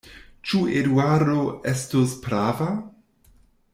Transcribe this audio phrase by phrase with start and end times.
[0.51, 1.43] Ĉu Eduardo
[1.73, 2.71] estus prava?